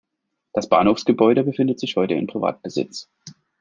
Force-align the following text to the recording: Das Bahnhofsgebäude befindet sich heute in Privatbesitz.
Das 0.53 0.67
Bahnhofsgebäude 0.67 1.43
befindet 1.43 1.79
sich 1.79 1.95
heute 1.95 2.15
in 2.15 2.25
Privatbesitz. 2.25 3.07